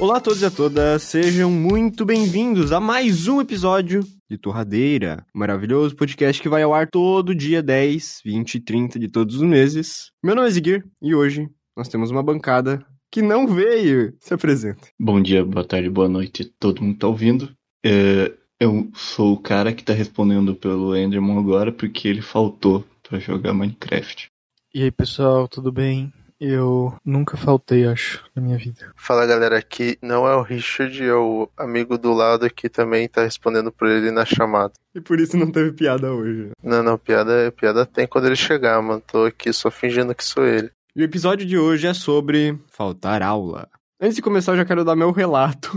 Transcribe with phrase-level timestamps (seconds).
[0.00, 5.24] Olá a todos e a todas, sejam muito bem-vindos a mais um episódio de Torradeira,
[5.34, 9.36] um maravilhoso podcast que vai ao ar todo dia 10, 20 e 30 de todos
[9.36, 10.10] os meses.
[10.22, 14.12] Meu nome é Ziguir e hoje nós temos uma bancada que não veio.
[14.18, 14.88] Se apresenta.
[14.98, 17.54] Bom dia, boa tarde, boa noite, todo mundo tá ouvindo.
[17.86, 23.20] É, eu sou o cara que tá respondendo pelo Enderman agora porque ele faltou para
[23.20, 24.28] jogar Minecraft.
[24.74, 26.12] E aí, pessoal, tudo bem?
[26.40, 28.92] Eu nunca faltei, acho, na minha vida.
[28.96, 33.22] Fala galera, aqui não é o Richard, é o amigo do lado que também tá
[33.22, 34.72] respondendo por ele na chamada.
[34.94, 36.50] E por isso não teve piada hoje.
[36.62, 39.02] Não, não, piada, piada tem quando ele chegar, mano.
[39.06, 40.70] Tô aqui só fingindo que sou ele.
[40.94, 43.68] E o episódio de hoje é sobre faltar aula.
[44.00, 45.70] Antes de começar, eu já quero dar meu relato.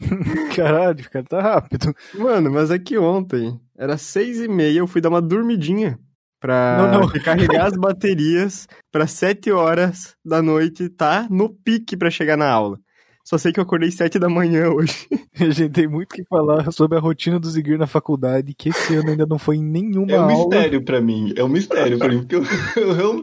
[0.54, 1.94] Caralho, cara, tá rápido.
[2.14, 5.98] Mano, mas é que ontem era seis e meia, eu fui dar uma dormidinha
[6.92, 7.06] não.
[7.06, 12.78] recarregar as baterias pra sete horas da noite, tá no pique pra chegar na aula.
[13.24, 15.08] Só sei que eu acordei sete da manhã hoje.
[15.40, 18.68] A gente tem muito o que falar sobre a rotina do Ziguir na faculdade, que
[18.68, 20.34] esse ano ainda não foi em nenhuma É um aula.
[20.36, 22.44] mistério pra mim, é um mistério pra mim, porque eu,
[22.76, 23.22] eu,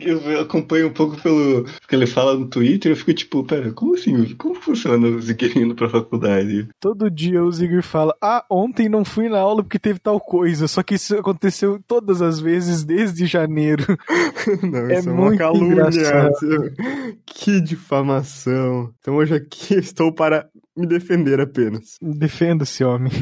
[0.00, 3.72] eu- eu acompanho um pouco pelo que ele fala no Twitter, eu fico tipo, pera,
[3.72, 4.34] como assim?
[4.34, 6.68] Como funciona o Zigueirinho indo pra faculdade?
[6.80, 10.66] Todo dia o Ziguir fala: Ah, ontem não fui na aula porque teve tal coisa.
[10.68, 13.84] Só que isso aconteceu todas as vezes desde janeiro.
[14.62, 15.72] Não, É isso é uma muito calúnia.
[15.72, 16.32] engraçado.
[17.24, 18.90] Que difamação.
[19.00, 21.96] Então hoje aqui estou para me defender apenas.
[22.00, 23.12] Defenda esse homem.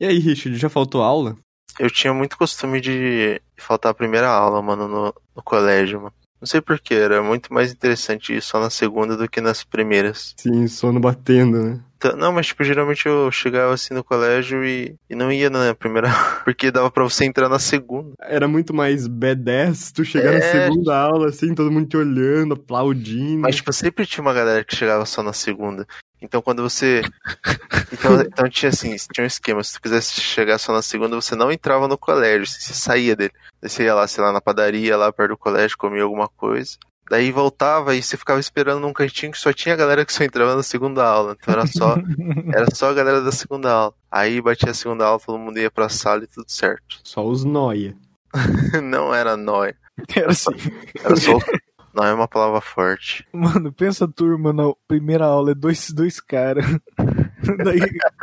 [0.00, 1.36] E aí, Richard, já faltou aula?
[1.78, 6.14] Eu tinha muito costume de faltar a primeira aula, mano, no, no colégio, mano.
[6.42, 10.34] Não sei porquê, era muito mais interessante ir só na segunda do que nas primeiras.
[10.36, 11.80] Sim, sono batendo, né?
[12.18, 16.08] Não, mas tipo, geralmente eu chegava assim no colégio e, e não ia na primeira,
[16.44, 18.10] porque dava pra você entrar na segunda.
[18.20, 20.40] Era muito mais B10 tu chegar na É.
[20.40, 23.42] segunda aula, assim, todo mundo te olhando, aplaudindo.
[23.42, 25.86] Mas, tipo, sempre tinha uma galera que chegava só na segunda.
[26.22, 27.02] Então, quando você.
[27.92, 29.62] Então, então tinha assim, tinha um esquema.
[29.62, 33.32] Se tu quisesse chegar só na segunda, você não entrava no colégio, você saía dele.
[33.60, 36.78] Daí você ia lá, sei lá, na padaria, lá perto do colégio, comia alguma coisa.
[37.10, 40.56] Daí voltava e você ficava esperando num cantinho que só tinha galera que só entrava
[40.56, 41.36] na segunda aula.
[41.38, 41.96] Então era só,
[42.56, 43.94] era só a galera da segunda aula.
[44.10, 47.00] Aí batia a segunda aula, todo mundo ia pra sala e tudo certo.
[47.04, 47.94] Só os noia.
[48.82, 49.76] Não era nóia.
[50.16, 50.52] Era assim.
[51.04, 51.38] Era só.
[51.94, 53.26] Não é uma palavra forte.
[53.32, 56.64] Mano, pensa turma na primeira aula, é dois, dois caras.
[57.64, 57.80] Daí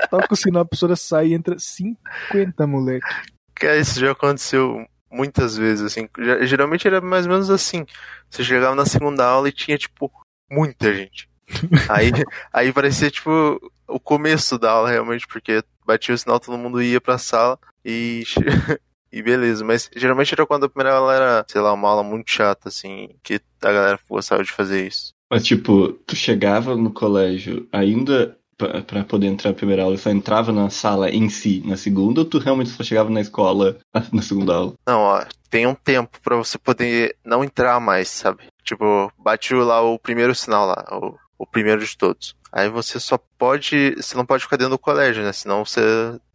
[0.10, 3.06] toca o sinal, a professora sai e entra 50 moleque.
[3.54, 6.08] Cara, isso já aconteceu muitas vezes, assim.
[6.42, 7.86] Geralmente era mais ou menos assim.
[8.30, 10.12] Você chegava na segunda aula e tinha, tipo,
[10.50, 11.30] muita gente.
[11.90, 12.12] Aí,
[12.54, 17.02] aí parecia, tipo, o começo da aula, realmente, porque batia o sinal, todo mundo ia
[17.02, 18.24] pra sala e.
[19.12, 22.30] E beleza, mas geralmente era quando a primeira aula era, sei lá, uma aula muito
[22.30, 25.14] chata, assim, que a galera gostava de fazer isso.
[25.32, 30.10] Mas tipo, tu chegava no colégio ainda pra, pra poder entrar na primeira aula, só
[30.10, 33.78] entrava na sala em si na segunda, ou tu realmente só chegava na escola
[34.12, 34.74] na segunda aula?
[34.86, 38.44] Não, ó, tem um tempo pra você poder não entrar mais, sabe?
[38.64, 42.36] Tipo, bate lá o primeiro sinal lá, o, o primeiro de todos.
[42.52, 43.96] Aí você só pode.
[43.96, 45.32] Você não pode ficar dentro do colégio, né?
[45.32, 45.82] Senão você.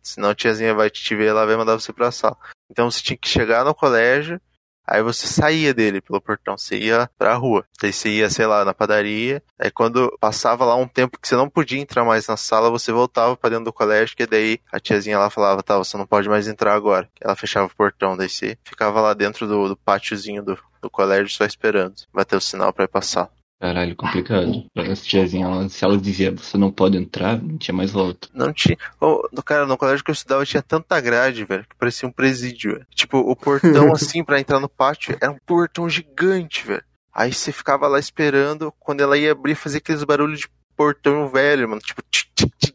[0.02, 2.36] Senão a tiazinha vai te ver lá, vai mandar você pra sala.
[2.70, 4.38] Então você tinha que chegar no colégio,
[4.86, 7.64] aí você saía dele pelo portão, você ia pra rua.
[7.82, 9.42] Aí você ia, sei lá, na padaria.
[9.58, 12.92] Aí quando passava lá um tempo que você não podia entrar mais na sala, você
[12.92, 16.28] voltava pra dentro do colégio, que daí a tiazinha lá falava, tá, você não pode
[16.28, 17.08] mais entrar agora.
[17.18, 21.34] Ela fechava o portão, daí você ficava lá dentro do, do pátiozinho do, do colégio
[21.34, 21.94] só esperando.
[22.12, 23.30] Bater o sinal pra ir passar.
[23.64, 24.66] Caralho, complicado.
[24.76, 28.28] As tiazinhas, ela- se ela dizia você não pode entrar, não tinha mais volta.
[28.34, 28.76] Não tinha.
[29.00, 32.72] No cara, no colégio que eu estudava tinha tanta grade, velho, que parecia um presídio,
[32.74, 32.86] velho.
[32.94, 36.84] Tipo, o portão, assim, pra entrar no pátio, era um portão gigante, velho.
[37.10, 41.66] Aí você ficava lá esperando, quando ela ia abrir, fazia aqueles barulhos de portão velho,
[41.66, 41.80] mano.
[41.80, 42.70] Tipo, tch, tch, tch.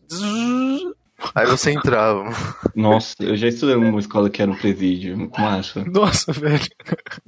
[1.35, 2.29] Aí você entrava.
[2.75, 5.83] Nossa, eu já estudei numa escola que era um presídio, muito massa.
[5.85, 6.67] Nossa, velho.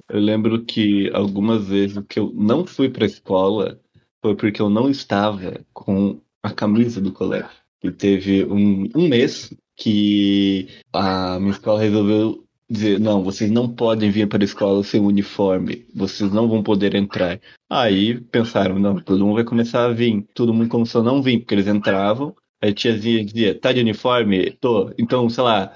[0.10, 3.80] Eu lembro que algumas vezes que eu não fui pra escola
[4.22, 7.50] foi porque eu não estava com a camisa do colégio.
[7.84, 14.10] E teve um, um mês que a minha escola resolveu dizer, não, vocês não podem
[14.10, 17.40] vir para a escola sem uniforme, vocês não vão poder entrar.
[17.70, 20.26] Aí pensaram, não, todo mundo vai começar a vir.
[20.34, 24.52] Todo mundo começou a não vir, porque eles entravam, a tiazinha dizia, tá de uniforme?
[24.52, 24.92] Tô.
[24.98, 25.74] Então, sei lá,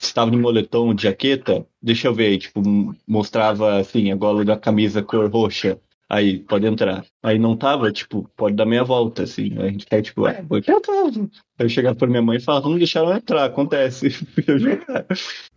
[0.00, 1.64] estava de moletom, de jaqueta?
[1.80, 2.26] Deixa eu ver.
[2.26, 2.60] aí, Tipo,
[3.06, 5.78] mostrava assim, a gola da camisa cor roxa.
[6.08, 7.04] Aí, pode entrar.
[7.22, 9.56] Aí não tava, tipo, pode dar meia volta, assim.
[9.58, 10.76] Aí a gente quer, tipo, é, vou entrar.
[10.76, 14.08] Aí eu chegava pra minha mãe e falava, não deixaram entrar, acontece.
[14.46, 15.06] Eu jogar.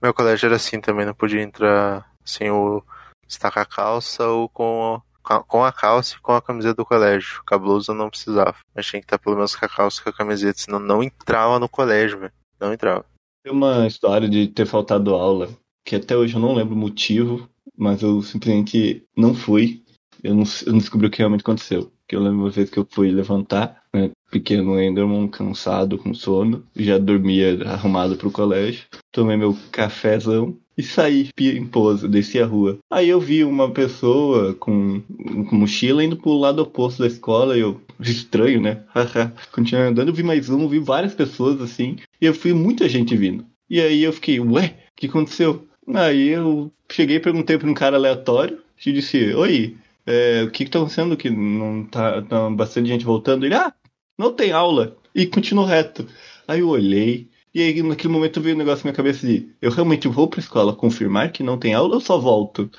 [0.01, 2.81] Meu colégio era assim também, não podia entrar sem o
[3.27, 5.01] estacar a calça ou com,
[5.47, 7.41] com a calça e com a camiseta do colégio.
[7.47, 8.55] Com a blusa não precisava.
[8.75, 11.03] Mas tinha que estar pelo menos com a calça e com a camiseta, senão não
[11.03, 12.33] entrava no colégio, velho.
[12.59, 13.05] Não entrava.
[13.43, 15.49] Tem uma história de ter faltado aula,
[15.85, 17.47] que até hoje eu não lembro o motivo,
[17.77, 19.83] mas eu simplesmente não fui.
[20.23, 21.91] Eu não, eu não descobri o que realmente aconteceu.
[22.07, 26.65] Que eu lembro uma vez que eu fui levantar, né, pequeno Enderman, cansado, com sono,
[26.75, 28.85] já dormia arrumado pro colégio.
[29.11, 32.77] Tomei meu cafezão e saí pimposo, desci a rua.
[32.91, 35.01] Aí eu vi uma pessoa com,
[35.49, 38.83] com mochila indo pro lado oposto da escola e eu, estranho, né?
[39.51, 43.45] Continuei andando, vi mais um, vi várias pessoas assim, e eu fui muita gente vindo.
[43.69, 45.67] E aí eu fiquei, ué, o que aconteceu?
[45.93, 49.75] Aí eu cheguei perguntei pra um cara aleatório, e disse, oi,
[50.05, 53.45] é, o que que tá acontecendo que não tá, tá bastante gente voltando?
[53.45, 53.73] Ele, ah,
[54.17, 54.95] não tem aula.
[55.13, 56.07] E continuou reto.
[56.47, 59.71] Aí eu olhei, e aí naquele momento veio um negócio na minha cabeça de, eu
[59.71, 62.69] realmente vou pra escola confirmar que não tem aula ou só volto?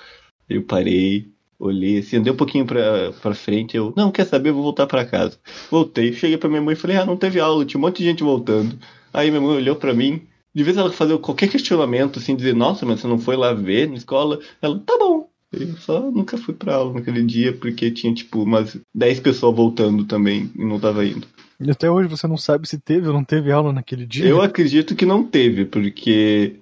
[0.49, 1.29] Eu parei,
[1.59, 5.05] olhei assim, andei um pouquinho pra, pra frente, eu, não, quer saber, vou voltar pra
[5.05, 5.39] casa.
[5.71, 8.05] Voltei, cheguei pra minha mãe e falei, ah, não teve aula, tinha um monte de
[8.05, 8.79] gente voltando.
[9.13, 10.23] Aí minha mãe olhou pra mim,
[10.55, 13.89] de vez ela fazer qualquer questionamento, assim, dizer, nossa, mas você não foi lá ver
[13.89, 14.41] na escola?
[14.61, 15.29] Ela, tá bom.
[15.53, 20.05] Eu só nunca fui pra aula naquele dia, porque tinha, tipo, umas 10 pessoas voltando
[20.05, 21.27] também e não tava indo.
[21.61, 24.27] E até hoje você não sabe se teve ou não teve aula naquele dia.
[24.27, 26.61] Eu acredito que não teve, porque,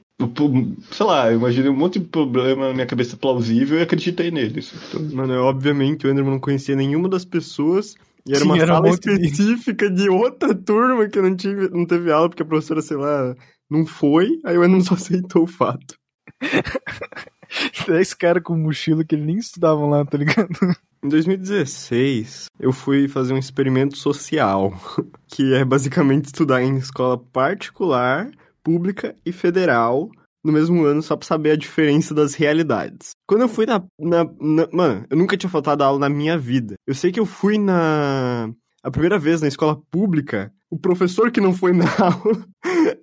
[0.91, 4.73] sei lá, eu imaginei um monte de problema na minha cabeça plausível e acreditei neles.
[4.89, 7.95] Então, Mano, eu, obviamente o Enderman não conhecia nenhuma das pessoas.
[8.27, 10.09] E era Sim, uma era um sala de- específica de...
[10.09, 13.37] outra turma que não, tive, não teve aula, porque a professora, sei lá,
[13.71, 14.41] não foi.
[14.45, 15.95] Aí o Enderman só aceitou o fato.
[17.87, 20.49] Dez caras com mochila que nem estudavam lá, tá ligado?
[21.03, 24.73] Em 2016, eu fui fazer um experimento social,
[25.29, 28.31] que é basicamente estudar em escola particular,
[28.63, 30.11] pública e federal
[30.45, 33.11] no mesmo ano só pra saber a diferença das realidades.
[33.27, 36.75] Quando eu fui na, na, na- Mano, eu nunca tinha faltado aula na minha vida.
[36.87, 38.51] Eu sei que eu fui na.
[38.83, 42.47] A primeira vez na escola pública, o professor que não foi na aula.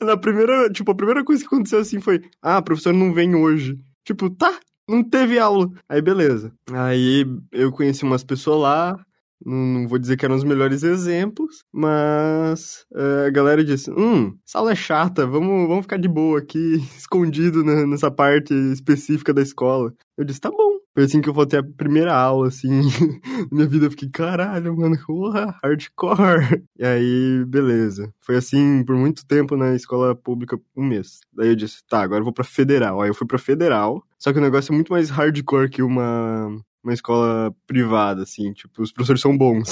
[0.01, 0.69] na primeira.
[0.69, 3.77] Tipo, a primeira coisa que aconteceu assim foi: Ah, professor não vem hoje.
[4.05, 4.57] Tipo, tá,
[4.87, 5.69] não teve aula.
[5.87, 6.51] Aí, beleza.
[6.71, 9.05] Aí eu conheci umas pessoas lá.
[9.45, 14.71] Não, vou dizer que eram os melhores exemplos, mas eh, a galera disse: Hum, aula
[14.71, 19.93] é chata, vamos, vamos ficar de boa aqui, escondido na- nessa parte específica da escola.
[20.17, 20.72] Eu disse: Tá bom.
[20.93, 22.69] Foi assim que eu voltei a primeira aula, assim.
[23.51, 26.63] minha vida eu fiquei: Caralho, mano, porra, hardcore.
[26.77, 28.13] E aí, beleza.
[28.21, 31.19] Foi assim por muito tempo na escola pública, um mês.
[31.33, 33.01] Daí eu disse: Tá, agora eu vou pra federal.
[33.01, 34.03] Aí eu fui pra federal.
[34.19, 36.49] Só que o negócio é muito mais hardcore que uma
[36.83, 39.69] uma escola privada, assim, tipo, os professores são bons.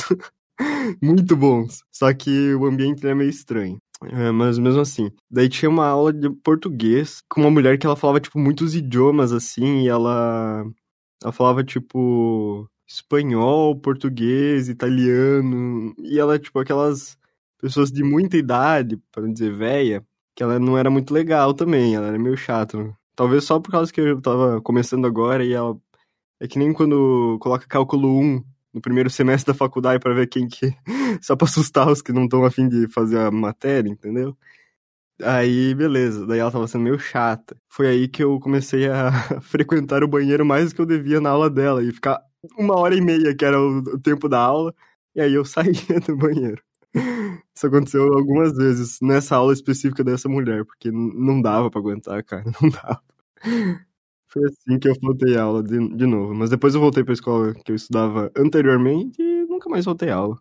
[1.02, 1.84] Muito bons.
[1.92, 3.78] Só que o ambiente é meio estranho.
[4.04, 5.12] É, mas mesmo assim.
[5.30, 9.32] Daí tinha uma aula de português com uma mulher que ela falava, tipo, muitos idiomas,
[9.32, 10.66] assim, e ela.
[11.24, 15.94] Ela falava, tipo, espanhol, português, italiano.
[16.00, 17.18] E ela, tipo, aquelas
[17.60, 21.96] pessoas de muita idade, para não dizer velha, que ela não era muito legal também,
[21.96, 22.96] ela era meio chata.
[23.16, 25.78] Talvez só por causa que eu tava começando agora e ela
[26.40, 30.48] é que nem quando coloca cálculo 1 no primeiro semestre da faculdade pra ver quem
[30.48, 30.74] que.
[31.22, 34.36] Só pra assustar os que não estão afim de fazer a matéria, entendeu?
[35.24, 36.26] Aí, beleza.
[36.26, 37.56] Daí ela tava sendo meio chata.
[37.70, 41.30] Foi aí que eu comecei a frequentar o banheiro mais do que eu devia na
[41.30, 41.84] aula dela.
[41.84, 42.22] E ficar
[42.58, 44.74] uma hora e meia, que era o, tempo da aula.
[45.16, 46.62] E aí eu saía do banheiro.
[47.56, 52.44] Isso aconteceu algumas vezes nessa aula específica dessa mulher, porque não dava pra aguentar, cara.
[52.62, 53.02] Não dava.
[54.28, 56.34] Foi assim que eu faltei aula de, de novo.
[56.34, 60.16] Mas depois eu voltei pra escola que eu estudava anteriormente e nunca mais voltei a
[60.16, 60.40] aula.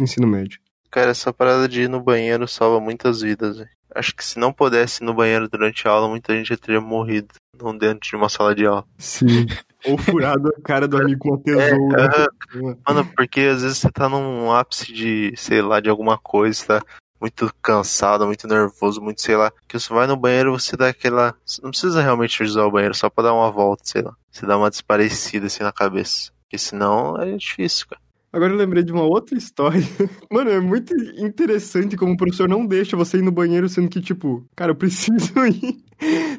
[0.00, 0.60] Ensino médio.
[0.90, 3.79] Cara, essa parada de ir no banheiro salva muitas vidas, velho.
[3.94, 6.80] Acho que se não pudesse ir no banheiro durante a aula, muita gente já teria
[6.80, 7.28] morrido
[7.62, 8.84] não dentro de uma sala de aula.
[8.98, 9.46] Sim.
[9.84, 12.06] Ou furado a cara do amigo com uma tesoura.
[12.06, 12.76] aham.
[12.86, 16.82] Mano, porque às vezes você tá num ápice de, sei lá, de alguma coisa, tá
[17.20, 21.34] muito cansado, muito nervoso, muito, sei lá, que você vai no banheiro você dá aquela.
[21.44, 24.14] Você não precisa realmente usar o banheiro, só pra dar uma volta, sei lá.
[24.30, 26.32] Você dá uma desparecida assim na cabeça.
[26.42, 28.00] Porque senão é difícil, cara.
[28.32, 29.80] Agora eu lembrei de uma outra história.
[30.30, 34.00] Mano, é muito interessante como o professor não deixa você ir no banheiro, sendo que,
[34.00, 35.82] tipo, cara, eu preciso ir.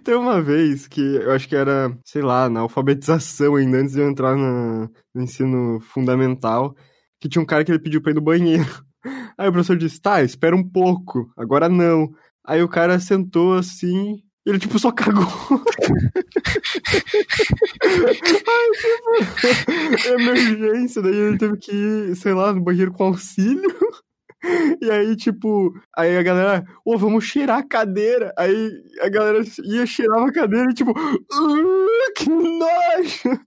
[0.04, 4.00] Teve uma vez que eu acho que era, sei lá, na alfabetização ainda, antes de
[4.02, 6.76] eu entrar na- no ensino fundamental,
[7.20, 8.64] que tinha um cara que ele pediu pra ir no banheiro.
[9.38, 12.10] Aí o professor disse, tá, espera um pouco, agora não.
[12.46, 15.24] Aí o cara sentou assim, ele, tipo, só cagou.
[17.84, 18.14] Ai,
[19.40, 23.70] tipo, emergência, daí ele teve que ir, sei lá, no banheiro com auxílio.
[24.82, 28.34] E aí, tipo, aí a galera, ô, vamos cheirar a cadeira.
[28.38, 28.72] Aí
[29.02, 33.40] a galera ia cheirar a cadeira e, tipo, "Uh, que nojo!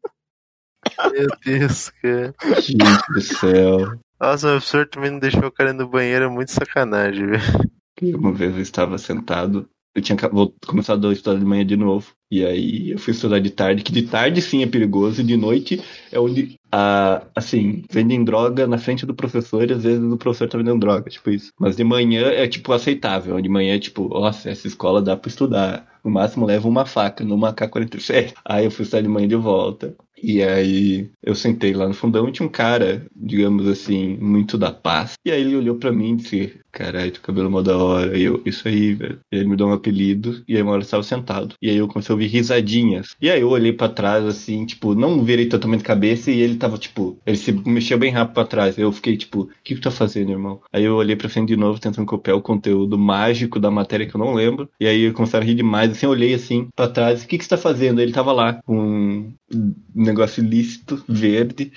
[1.13, 2.35] Meu Deus, cara.
[2.61, 3.99] Gente do céu.
[4.21, 8.17] Nossa, o professor também não deixou o cara ir no banheiro, é muito sacanagem, velho.
[8.17, 10.19] Uma vez eu estava sentado, eu tinha
[10.67, 12.13] começado a estudar de manhã de novo.
[12.31, 15.37] E aí eu fui estudar de tarde, que de tarde sim é perigoso, e de
[15.37, 20.17] noite é onde, ah, assim, vendem droga na frente do professor e às vezes o
[20.17, 21.53] professor tá vendendo droga, tipo isso.
[21.61, 23.41] Mas de manhã é, tipo, aceitável.
[23.41, 25.87] De manhã é tipo, nossa, essa escola dá pra estudar.
[26.05, 28.35] No máximo leva uma faca numa K-47.
[28.45, 29.95] Aí eu fui estudar de manhã de volta.
[30.23, 34.73] E aí eu sentei lá no fundão e tinha um cara, digamos assim, muito da
[34.73, 35.15] paz.
[35.23, 38.19] E aí ele olhou pra mim e disse, caralho, teu cabelo é mó da hora.
[38.19, 39.21] Eu, isso aí, velho.
[39.33, 40.43] E ele me deu um apelido.
[40.47, 41.55] E aí uma hora eu estava sentado.
[41.63, 43.15] E aí eu comecei a ouvir risadinhas.
[43.21, 46.77] E aí eu olhei pra trás, assim, tipo, não virei totalmente cabeça e ele tava,
[46.77, 48.77] tipo, ele se mexeu bem rápido pra trás.
[48.77, 50.61] Eu fiquei, tipo, o que que tá fazendo, irmão?
[50.73, 54.15] Aí eu olhei pra frente de novo, tentando copiar o conteúdo mágico da matéria que
[54.15, 54.69] eu não lembro.
[54.81, 57.45] E aí começaram a rir demais, assim, eu olhei assim pra trás, o que que
[57.45, 58.01] você tá fazendo?
[58.01, 61.73] Ele tava lá com um negócio ilícito, verde,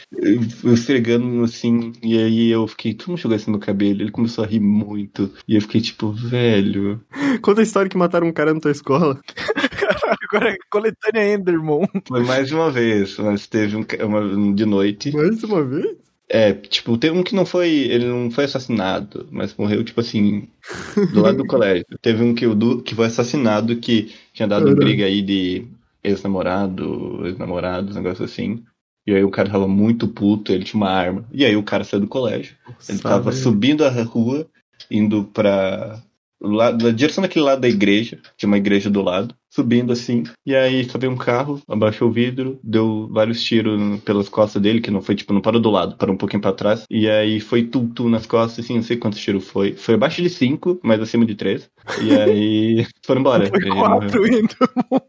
[0.63, 4.01] eu esfregando assim, e aí eu fiquei, tu não jogou isso no cabelo?
[4.01, 7.01] Ele começou a rir muito, e eu fiquei tipo, velho.
[7.41, 9.19] Conta a história que mataram um cara na tua escola.
[10.29, 11.87] Agora é coletânea Enderman.
[12.07, 15.11] Foi mais uma vez, mas teve um, uma, de noite.
[15.15, 15.97] Mais uma vez?
[16.29, 17.69] É, tipo, teve um que não foi.
[17.69, 20.47] Ele não foi assassinado, mas morreu, tipo assim,
[21.13, 21.85] do lado do colégio.
[22.01, 24.83] Teve um que, o du- que foi assassinado que tinha dado Caramba.
[24.83, 25.65] briga aí de
[26.03, 28.63] ex-namorado, ex-namorados, negócio assim.
[29.05, 31.25] E aí o cara tava muito puto, ele tinha uma arma.
[31.31, 32.57] E aí o cara saiu do colégio.
[32.67, 33.43] Ele Nossa, tava velho.
[33.43, 34.45] subindo a rua,
[34.89, 36.01] indo pra.
[36.39, 40.55] Lá, na direção daquele lado da igreja, tinha uma igreja do lado, subindo assim, e
[40.55, 45.01] aí subiu um carro, abaixou o vidro, deu vários tiros pelas costas dele, que não
[45.01, 48.07] foi, tipo, não parou do lado, parou um pouquinho pra trás, e aí foi tum-tum
[48.07, 49.73] nas costas, assim, não sei quantos tiros foi.
[49.73, 51.67] Foi abaixo de cinco, mas acima de três.
[52.03, 53.49] E aí foram embora.
[53.49, 55.01] Foi quatro Enderman.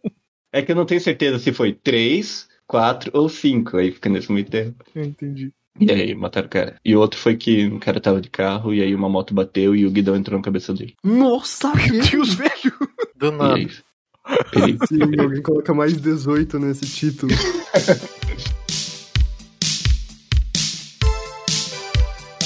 [0.51, 4.33] É que eu não tenho certeza se foi três, quatro ou cinco, aí fica nesse
[4.33, 4.83] meio tempo.
[4.95, 5.53] Eu entendi.
[5.81, 6.77] E aí, mataram o cara.
[6.85, 9.87] E outro foi que o cara tava de carro, e aí uma moto bateu e
[9.87, 10.95] o guidão entrou na cabeça dele.
[11.05, 12.73] Nossa, Meu Deus, velho.
[13.17, 13.59] Do nada.
[14.89, 17.33] Sim, alguém coloca mais 18 nesse título.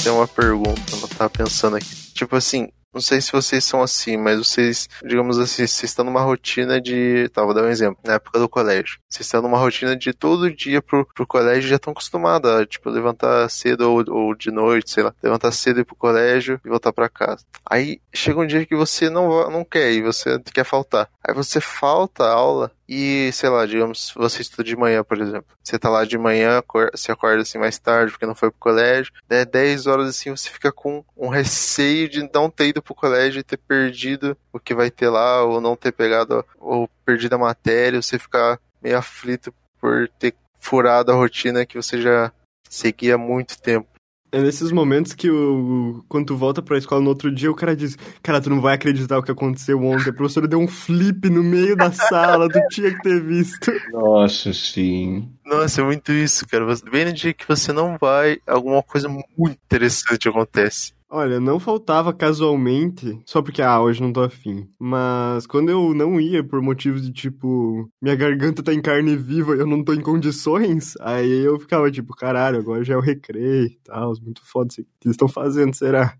[0.02, 1.94] Tem uma pergunta, eu tava pensando aqui.
[2.12, 6.20] Tipo assim, não sei se vocês são assim, mas vocês, digamos assim, vocês estão numa
[6.20, 7.28] rotina de.
[7.30, 7.98] Tá, vou dar um exemplo.
[8.04, 8.98] Na época do colégio.
[9.08, 12.90] Vocês estão numa rotina de todo dia pro, pro colégio já estão acostumados a, tipo,
[12.90, 15.14] levantar cedo ou, ou de noite, sei lá.
[15.22, 17.44] Levantar cedo e ir pro colégio e voltar pra casa.
[17.68, 21.08] Aí chega um dia que você não, não quer e você quer faltar.
[21.24, 25.56] Aí você falta a aula e, sei lá, digamos, você estuda de manhã, por exemplo.
[25.62, 29.12] Você tá lá de manhã, você acorda assim mais tarde porque não foi pro colégio.
[29.30, 33.40] Né, 10 horas assim você fica com um receio de não ter ido pro colégio
[33.40, 37.38] e ter perdido o que vai ter lá, ou não ter pegado, ou perdido a
[37.38, 42.32] matéria, você ficar meio aflito por ter furado a rotina que você já
[42.68, 43.91] seguia há muito tempo.
[44.32, 47.76] É nesses momentos que o, quando tu volta pra escola no outro dia, o cara
[47.76, 50.08] diz: Cara, tu não vai acreditar o que aconteceu ontem.
[50.08, 53.70] A professora deu um flip no meio da sala, tu tinha que ter visto.
[53.92, 55.28] Nossa, sim.
[55.44, 56.64] Nossa, é muito isso, cara.
[56.90, 59.28] Bem no dia que você não vai, alguma coisa muito
[59.66, 60.94] interessante acontece.
[61.14, 64.66] Olha, não faltava casualmente, só porque, ah, hoje não tô afim.
[64.78, 69.54] Mas quando eu não ia por motivos de tipo, minha garganta tá em carne viva
[69.54, 73.00] e eu não tô em condições, aí eu ficava tipo, caralho, agora já é o
[73.00, 76.16] recreio e tal, muito foda isso que eles estão fazendo, será?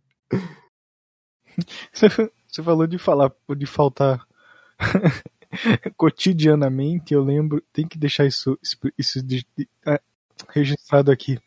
[1.92, 4.26] Você, falou de falar, de faltar
[5.96, 8.58] cotidianamente, eu lembro, tem que deixar isso,
[8.99, 10.00] isso de- de- ah,
[10.50, 11.38] registrado aqui.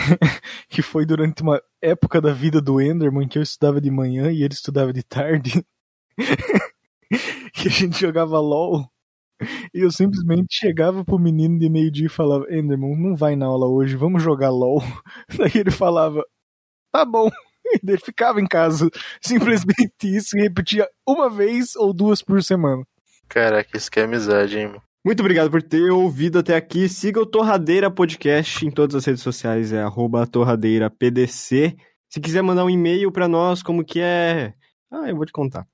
[0.68, 4.42] que foi durante uma época da vida do Enderman que eu estudava de manhã e
[4.42, 5.64] ele estudava de tarde.
[7.52, 8.86] que a gente jogava LOL.
[9.72, 13.66] E eu simplesmente chegava pro menino de meio-dia e falava: Enderman, não vai na aula
[13.66, 14.82] hoje, vamos jogar LOL.
[15.36, 16.22] Daí ele falava:
[16.92, 17.30] Tá bom.
[17.64, 18.88] E ele ficava em casa.
[19.20, 22.84] Simplesmente isso e repetia uma vez ou duas por semana.
[23.28, 24.89] Caraca, isso que é amizade, hein, mano.
[25.04, 26.88] Muito obrigado por ter ouvido até aqui.
[26.88, 31.76] Siga o Torradeira Podcast em todas as redes sociais, é arroba torradeirapdc.
[32.08, 34.54] Se quiser mandar um e-mail pra nós, como que é?
[34.90, 35.66] Ah, eu vou te contar.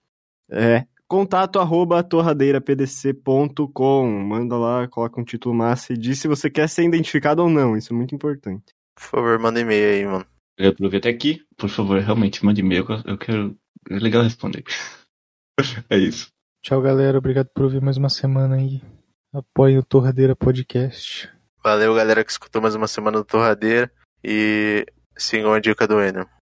[0.51, 4.07] É contato arroba torradeirapdc.com.
[4.07, 7.77] Manda lá, coloca um título massa e diz se você quer ser identificado ou não.
[7.77, 8.75] Isso é muito importante.
[8.95, 10.27] Por favor, manda e-mail aí, mano.
[10.59, 11.43] Eu aproveito até aqui.
[11.57, 12.87] Por favor, realmente, mande e-mail.
[13.05, 13.57] Eu quero.
[13.91, 14.65] É legal responder.
[15.91, 16.29] é isso.
[16.63, 17.19] Tchau, galera.
[17.19, 18.81] Obrigado por ouvir mais uma semana aí.
[19.37, 21.31] Apoie o Torradeira Podcast.
[21.63, 23.93] Valeu, galera, que escutou mais uma semana do Torradeira.
[24.25, 26.27] E sigam a dica do Ener.